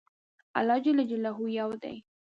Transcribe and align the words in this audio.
الله 0.57 0.77
ج 0.83 0.85
يو 1.57 1.69
دی 1.83 1.95